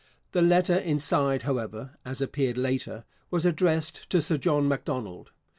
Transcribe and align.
The 0.31 0.41
letter 0.41 0.75
inside, 0.75 1.43
however, 1.43 1.91
as 2.03 2.21
appeared 2.21 2.57
later, 2.57 3.05
was 3.29 3.45
addressed 3.45 4.09
to 4.09 4.19
Sir 4.19 4.39
John 4.39 4.67
Macdonald. 4.67 5.31